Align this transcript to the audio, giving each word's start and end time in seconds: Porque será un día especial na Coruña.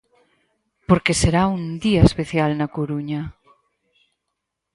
Porque 0.89 1.13
será 1.21 1.43
un 1.57 1.63
día 1.85 2.01
especial 2.09 2.51
na 2.55 2.67
Coruña. 2.75 3.21